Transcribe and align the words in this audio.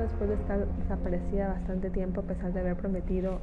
después 0.00 0.30
de 0.30 0.36
estar 0.36 0.66
desaparecida 0.66 1.48
bastante 1.48 1.90
tiempo 1.90 2.20
a 2.20 2.24
pesar 2.24 2.52
de 2.52 2.60
haber 2.60 2.76
prometido 2.76 3.38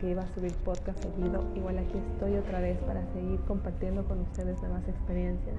que 0.00 0.10
iba 0.10 0.22
a 0.22 0.28
subir 0.28 0.52
podcast 0.64 0.98
seguido. 1.02 1.44
Igual 1.54 1.78
aquí 1.78 1.98
estoy 1.98 2.36
otra 2.36 2.60
vez 2.60 2.78
para 2.78 3.04
seguir 3.12 3.38
compartiendo 3.40 4.04
con 4.04 4.20
ustedes 4.20 4.60
nuevas 4.62 4.88
experiencias. 4.88 5.56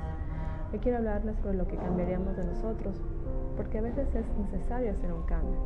Hoy 0.74 0.80
quiero 0.80 0.98
hablarles 0.98 1.38
sobre 1.38 1.58
lo 1.58 1.68
que 1.68 1.76
cambiaríamos 1.76 2.36
de 2.36 2.46
nosotros, 2.46 2.96
porque 3.56 3.78
a 3.78 3.82
veces 3.82 4.08
es 4.16 4.26
necesario 4.38 4.92
hacer 4.92 5.14
un 5.14 5.24
cambio. 5.24 5.60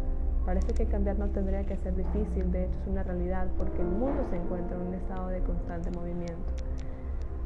Parece 0.46 0.74
que 0.74 0.86
cambiar 0.86 1.18
no 1.18 1.28
tendría 1.29 1.64
que 1.64 1.78
ser 1.78 1.96
difícil, 1.96 2.52
de 2.52 2.65
hecho 2.65 2.78
es 2.82 2.88
una 2.88 3.04
realidad 3.04 3.47
porque 3.57 3.82
el 3.82 3.88
mundo 3.88 4.24
se 4.29 4.36
encuentra 4.36 4.75
en 4.75 4.88
un 4.88 4.93
estado 4.93 5.29
de 5.29 5.39
constante 5.39 5.89
movimiento. 5.92 6.54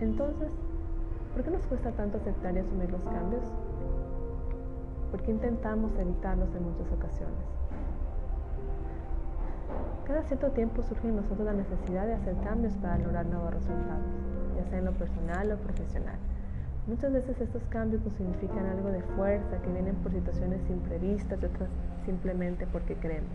Entonces, 0.01 0.49
¿por 1.33 1.43
qué 1.43 1.51
nos 1.51 1.65
cuesta 1.67 1.91
tanto 1.91 2.17
aceptar 2.17 2.55
y 2.55 2.59
asumir 2.59 2.89
los 2.91 3.03
cambios? 3.03 3.43
Porque 5.11 5.31
intentamos 5.31 5.91
evitarlos 5.97 6.53
en 6.55 6.63
muchas 6.63 6.91
ocasiones. 6.91 7.37
Cada 10.05 10.23
cierto 10.23 10.49
tiempo 10.51 10.81
surge 10.83 11.07
en 11.07 11.17
nosotros 11.17 11.45
la 11.45 11.53
necesidad 11.53 12.07
de 12.07 12.13
hacer 12.13 12.35
cambios 12.43 12.73
para 12.77 12.97
lograr 12.97 13.25
nuevos 13.27 13.53
resultados, 13.53 14.05
ya 14.57 14.65
sea 14.65 14.79
en 14.79 14.85
lo 14.85 14.93
personal 14.93 15.51
o 15.51 15.57
profesional. 15.57 16.17
Muchas 16.87 17.13
veces 17.13 17.39
estos 17.39 17.61
cambios 17.69 18.03
nos 18.03 18.15
significan 18.15 18.65
algo 18.65 18.89
de 18.89 19.03
fuerza 19.03 19.61
que 19.61 19.71
vienen 19.71 19.95
por 19.97 20.11
situaciones 20.11 20.67
imprevistas 20.69 21.39
y 21.39 21.45
otras 21.45 21.69
simplemente 22.03 22.65
porque 22.65 22.95
queremos. 22.95 23.29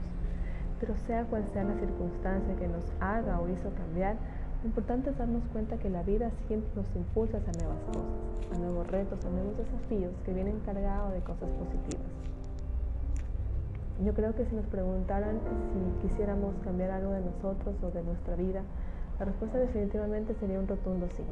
Pero 0.80 0.96
sea 0.96 1.24
cual 1.26 1.44
sea 1.52 1.62
la 1.62 1.74
circunstancia 1.74 2.56
que 2.56 2.66
nos 2.66 2.92
haga 2.98 3.38
o 3.38 3.48
hizo 3.48 3.70
cambiar, 3.74 4.16
lo 4.64 4.68
importante 4.68 5.10
es 5.10 5.18
darnos 5.18 5.42
cuenta 5.52 5.76
que 5.76 5.90
la 5.90 6.02
vida 6.02 6.30
siempre 6.48 6.70
nos 6.74 6.86
impulsa 6.96 7.36
a 7.36 7.52
nuevas 7.52 7.76
cosas, 7.84 8.50
a 8.50 8.58
nuevos 8.58 8.86
retos, 8.86 9.22
a 9.22 9.28
nuevos 9.28 9.58
desafíos 9.58 10.10
que 10.24 10.32
vienen 10.32 10.58
cargados 10.60 11.12
de 11.12 11.20
cosas 11.20 11.50
positivas. 11.50 12.08
Yo 14.02 14.14
creo 14.14 14.34
que 14.34 14.46
si 14.46 14.56
nos 14.56 14.64
preguntaran 14.68 15.38
si 15.68 16.08
quisiéramos 16.08 16.54
cambiar 16.64 16.92
algo 16.92 17.12
de 17.12 17.20
nosotros 17.20 17.76
o 17.82 17.90
de 17.90 18.02
nuestra 18.04 18.36
vida, 18.36 18.62
la 19.18 19.26
respuesta 19.26 19.58
definitivamente 19.58 20.32
sería 20.40 20.58
un 20.58 20.66
rotundo 20.66 21.08
sí, 21.14 21.24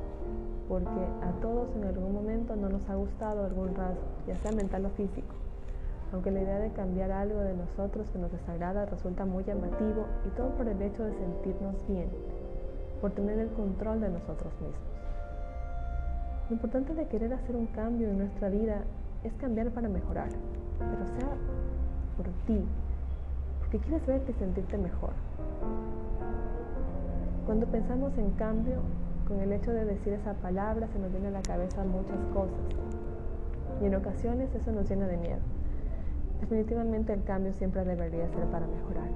porque 0.68 1.00
a 1.22 1.32
todos 1.40 1.74
en 1.74 1.84
algún 1.86 2.12
momento 2.12 2.54
no 2.54 2.68
nos 2.68 2.86
ha 2.90 2.96
gustado 2.96 3.46
algún 3.46 3.74
rasgo, 3.74 4.04
ya 4.26 4.36
sea 4.36 4.52
mental 4.52 4.84
o 4.84 4.90
físico. 4.90 5.34
Aunque 6.12 6.30
la 6.30 6.42
idea 6.42 6.58
de 6.58 6.70
cambiar 6.72 7.10
algo 7.10 7.40
de 7.40 7.54
nosotros 7.54 8.10
que 8.10 8.18
nos 8.18 8.30
desagrada 8.30 8.84
resulta 8.84 9.24
muy 9.24 9.42
llamativo 9.44 10.04
y 10.26 10.36
todo 10.36 10.50
por 10.50 10.68
el 10.68 10.82
hecho 10.82 11.02
de 11.04 11.14
sentirnos 11.14 11.76
bien, 11.88 12.10
por 13.02 13.10
tener 13.10 13.38
el 13.38 13.48
control 13.48 14.00
de 14.00 14.08
nosotros 14.08 14.52
mismos. 14.60 14.80
Lo 16.48 16.54
importante 16.54 16.94
de 16.94 17.06
querer 17.06 17.34
hacer 17.34 17.56
un 17.56 17.66
cambio 17.66 18.08
en 18.08 18.18
nuestra 18.18 18.48
vida 18.48 18.84
es 19.24 19.32
cambiar 19.34 19.70
para 19.70 19.88
mejorar, 19.88 20.28
pero 20.78 21.06
sea 21.18 21.28
por 22.16 22.26
ti, 22.46 22.64
porque 23.58 23.78
quieres 23.78 24.06
verte 24.06 24.30
y 24.30 24.34
sentirte 24.34 24.78
mejor. 24.78 25.10
Cuando 27.44 27.66
pensamos 27.66 28.16
en 28.18 28.30
cambio, 28.32 28.76
con 29.26 29.40
el 29.40 29.52
hecho 29.52 29.72
de 29.72 29.84
decir 29.84 30.12
esa 30.12 30.34
palabra 30.34 30.86
se 30.86 30.98
nos 31.00 31.10
viene 31.10 31.28
a 31.28 31.32
la 31.32 31.42
cabeza 31.42 31.82
muchas 31.84 32.18
cosas 32.32 32.56
y 33.80 33.86
en 33.86 33.96
ocasiones 33.96 34.54
eso 34.54 34.70
nos 34.70 34.88
llena 34.88 35.08
de 35.08 35.16
miedo. 35.16 35.40
Definitivamente 36.40 37.12
el 37.12 37.24
cambio 37.24 37.52
siempre 37.52 37.84
debería 37.84 38.28
ser 38.28 38.44
para 38.46 38.66
mejorar. 38.66 39.08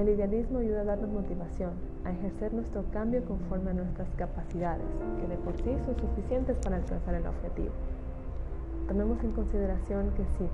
El 0.00 0.08
idealismo 0.08 0.60
ayuda 0.60 0.80
a 0.80 0.84
darnos 0.84 1.10
motivación, 1.10 1.72
a 2.06 2.10
ejercer 2.10 2.54
nuestro 2.54 2.84
cambio 2.90 3.22
conforme 3.26 3.72
a 3.72 3.74
nuestras 3.74 4.08
capacidades, 4.16 4.86
que 5.20 5.28
de 5.28 5.36
por 5.36 5.54
sí 5.58 5.76
son 5.84 5.94
suficientes 5.94 6.56
para 6.64 6.76
alcanzar 6.76 7.16
el 7.16 7.26
objetivo. 7.26 7.68
Tomemos 8.88 9.22
en 9.22 9.32
consideración 9.32 10.08
que 10.16 10.24
si 10.38 10.48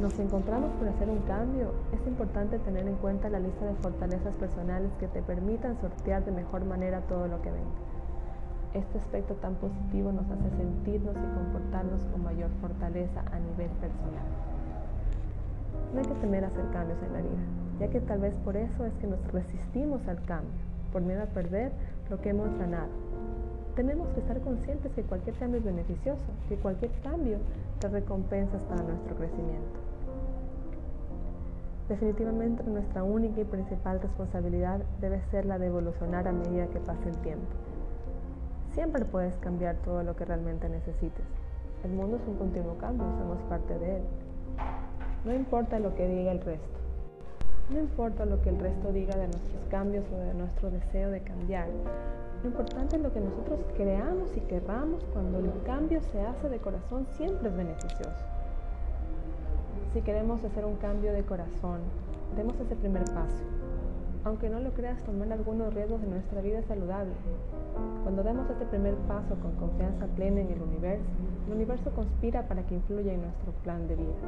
nos 0.00 0.18
encontramos 0.18 0.70
por 0.78 0.88
hacer 0.88 1.10
un 1.10 1.18
cambio, 1.28 1.72
es 1.92 2.06
importante 2.06 2.58
tener 2.60 2.88
en 2.88 2.94
cuenta 2.96 3.28
la 3.28 3.38
lista 3.38 3.66
de 3.66 3.74
fortalezas 3.74 4.34
personales 4.36 4.90
que 4.98 5.08
te 5.08 5.20
permitan 5.20 5.78
sortear 5.78 6.24
de 6.24 6.32
mejor 6.32 6.64
manera 6.64 7.02
todo 7.02 7.28
lo 7.28 7.42
que 7.42 7.50
venga. 7.50 7.76
Este 8.72 8.96
aspecto 8.96 9.34
tan 9.34 9.56
positivo 9.56 10.10
nos 10.10 10.24
hace 10.24 10.56
sentirnos 10.56 11.16
y 11.16 11.34
comportarnos 11.34 12.00
con 12.06 12.24
mayor 12.24 12.48
fortaleza 12.62 13.20
a 13.30 13.38
nivel 13.40 13.68
personal. 13.76 14.24
No 15.92 16.00
hay 16.00 16.06
que 16.06 16.14
temer 16.14 16.46
hacer 16.46 16.64
cambios 16.72 17.02
en 17.02 17.12
la 17.12 17.20
vida, 17.20 17.59
ya 17.80 17.88
que 17.88 18.00
tal 18.00 18.20
vez 18.20 18.34
por 18.44 18.56
eso 18.56 18.84
es 18.84 18.92
que 19.00 19.06
nos 19.06 19.18
resistimos 19.32 20.06
al 20.06 20.22
cambio, 20.24 20.52
por 20.92 21.00
miedo 21.00 21.22
a 21.22 21.26
perder 21.26 21.72
lo 22.10 22.20
que 22.20 22.28
hemos 22.28 22.54
ganado. 22.58 22.90
Tenemos 23.74 24.08
que 24.10 24.20
estar 24.20 24.38
conscientes 24.40 24.92
que 24.92 25.02
cualquier 25.02 25.34
cambio 25.36 25.58
es 25.58 25.64
beneficioso, 25.64 26.26
que 26.48 26.56
cualquier 26.56 26.90
cambio 27.02 27.38
trae 27.78 27.92
recompensas 27.92 28.62
para 28.64 28.82
nuestro 28.82 29.16
crecimiento. 29.16 29.80
Definitivamente 31.88 32.62
nuestra 32.64 33.02
única 33.02 33.40
y 33.40 33.44
principal 33.44 34.00
responsabilidad 34.00 34.80
debe 35.00 35.20
ser 35.30 35.46
la 35.46 35.58
de 35.58 35.66
evolucionar 35.66 36.28
a 36.28 36.32
medida 36.32 36.66
que 36.66 36.78
pase 36.80 37.08
el 37.08 37.16
tiempo. 37.18 37.46
Siempre 38.74 39.04
puedes 39.04 39.34
cambiar 39.36 39.76
todo 39.76 40.02
lo 40.02 40.14
que 40.14 40.24
realmente 40.24 40.68
necesites. 40.68 41.24
El 41.82 41.92
mundo 41.92 42.18
es 42.18 42.28
un 42.28 42.36
continuo 42.36 42.76
cambio 42.78 43.06
somos 43.18 43.38
parte 43.48 43.78
de 43.78 43.96
él. 43.96 44.02
No 45.24 45.34
importa 45.34 45.78
lo 45.78 45.94
que 45.94 46.06
diga 46.06 46.32
el 46.32 46.40
resto. 46.40 46.79
No 47.70 47.78
importa 47.78 48.24
lo 48.24 48.42
que 48.42 48.48
el 48.48 48.58
resto 48.58 48.92
diga 48.92 49.16
de 49.16 49.28
nuestros 49.28 49.64
cambios 49.70 50.04
o 50.12 50.18
de 50.18 50.34
nuestro 50.34 50.70
deseo 50.70 51.10
de 51.10 51.20
cambiar. 51.20 51.68
Lo 52.42 52.48
importante 52.48 52.96
es 52.96 53.02
lo 53.02 53.12
que 53.12 53.20
nosotros 53.20 53.60
creamos 53.76 54.36
y 54.36 54.40
querramos 54.40 55.04
cuando 55.12 55.38
el 55.38 55.52
cambio 55.64 56.00
se 56.02 56.20
hace 56.20 56.48
de 56.48 56.58
corazón 56.58 57.06
siempre 57.16 57.48
es 57.48 57.56
beneficioso. 57.56 58.24
Si 59.92 60.00
queremos 60.02 60.42
hacer 60.42 60.64
un 60.64 60.76
cambio 60.76 61.12
de 61.12 61.22
corazón, 61.22 61.80
demos 62.34 62.58
ese 62.58 62.74
primer 62.74 63.04
paso. 63.04 63.44
Aunque 64.22 64.50
no 64.50 64.60
lo 64.60 64.72
creas, 64.74 65.02
tomar 65.04 65.32
algunos 65.32 65.72
riesgos 65.72 66.02
en 66.02 66.10
nuestra 66.10 66.42
vida 66.42 66.58
es 66.58 66.66
saludable. 66.66 67.12
Cuando 68.02 68.22
demos 68.22 68.50
este 68.50 68.66
primer 68.66 68.94
paso 69.08 69.34
con 69.36 69.52
confianza 69.52 70.06
plena 70.08 70.42
en 70.42 70.52
el 70.52 70.60
universo, 70.60 71.04
el 71.46 71.54
universo 71.54 71.90
conspira 71.92 72.46
para 72.46 72.62
que 72.66 72.74
influya 72.74 73.14
en 73.14 73.22
nuestro 73.22 73.52
plan 73.64 73.88
de 73.88 73.96
vida. 73.96 74.20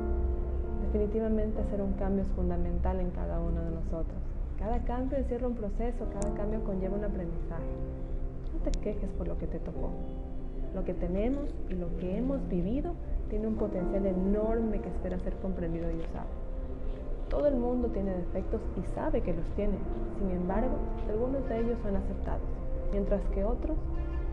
Definitivamente 0.87 1.61
hacer 1.61 1.83
un 1.83 1.93
cambio 1.95 2.25
es 2.25 2.31
fundamental 2.31 3.01
en 3.01 3.11
cada 3.11 3.39
uno 3.39 3.61
de 3.61 3.71
nosotros. 3.71 4.17
Cada 4.59 4.79
cambio 4.85 5.19
encierra 5.19 5.47
un 5.47 5.57
proceso, 5.57 6.07
cada 6.11 6.35
cambio 6.35 6.65
conlleva 6.65 6.97
un 6.97 7.05
aprendizaje. 7.05 7.73
No 8.55 8.71
te 8.71 8.71
quejes 8.81 9.11
por 9.19 9.29
lo 9.29 9.37
que 9.37 9.47
te 9.47 9.59
tocó. 9.59 9.91
Lo 10.75 10.85
que 10.85 10.95
tenemos 10.95 11.55
y 11.69 11.75
lo 11.75 11.95
que 11.99 12.17
hemos 12.17 12.39
vivido 12.49 12.95
tiene 13.29 13.47
un 13.47 13.57
potencial 13.57 14.07
enorme 14.07 14.81
que 14.81 14.89
espera 14.89 15.19
ser 15.19 15.35
comprendido 15.37 15.91
y 15.91 15.97
usado. 15.97 16.52
Todo 17.33 17.47
el 17.47 17.57
mundo 17.57 17.89
tiene 17.89 18.15
defectos 18.15 18.61
y 18.77 18.83
sabe 18.95 19.23
que 19.23 19.33
los 19.33 19.47
tiene. 19.57 19.79
Sin 20.19 20.31
embargo, 20.31 20.77
algunos 21.09 21.49
de 21.49 21.61
ellos 21.61 21.79
son 21.83 21.97
aceptados, 21.97 22.43
mientras 22.93 23.23
que 23.31 23.43
otros 23.43 23.79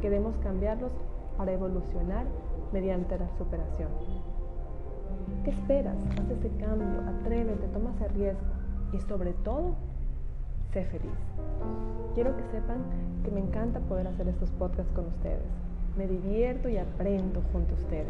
queremos 0.02 0.36
cambiarlos 0.44 0.92
para 1.38 1.54
evolucionar 1.54 2.26
mediante 2.74 3.18
la 3.18 3.30
superación. 3.38 3.88
¿Qué 5.46 5.52
esperas? 5.52 5.96
Haz 6.20 6.30
ese 6.30 6.50
cambio, 6.58 7.00
atrévete, 7.08 7.68
toma 7.70 7.92
ese 7.96 8.10
riesgo 8.10 8.42
y 8.92 9.00
sobre 9.00 9.32
todo, 9.32 9.76
sé 10.74 10.84
feliz. 10.84 11.18
Quiero 12.16 12.36
que 12.36 12.44
sepan 12.52 12.84
que 13.24 13.32
me 13.32 13.40
encanta 13.40 13.80
poder 13.80 14.08
hacer 14.08 14.28
estos 14.28 14.52
podcasts 14.52 14.92
con 14.94 15.06
ustedes 15.06 15.48
me 16.00 16.08
divierto 16.08 16.70
y 16.70 16.78
aprendo 16.78 17.44
junto 17.52 17.76
a 17.76 17.78
ustedes. 17.78 18.08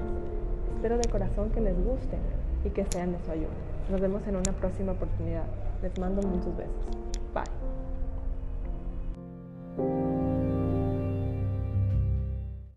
Espero 0.75 0.99
de 0.99 1.09
corazón 1.09 1.49
que 1.49 1.59
les 1.59 1.75
guste 1.83 2.17
y 2.63 2.69
que 2.69 2.85
sean 2.85 3.13
de 3.13 3.19
su 3.25 3.31
ayuda. 3.31 3.49
Nos 3.89 3.99
vemos 3.99 4.21
en 4.27 4.35
una 4.35 4.51
próxima 4.53 4.91
oportunidad. 4.91 5.45
Les 5.81 5.97
mando 5.97 6.21
muchos 6.21 6.55
besos. 6.55 6.85
Bye. 7.33 7.45